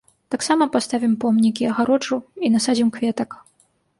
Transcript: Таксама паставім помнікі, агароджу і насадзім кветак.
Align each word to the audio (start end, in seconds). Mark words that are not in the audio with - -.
Таксама 0.35 0.67
паставім 0.75 1.13
помнікі, 1.25 1.69
агароджу 1.73 2.17
і 2.47 2.51
насадзім 2.57 2.89
кветак. 2.95 3.29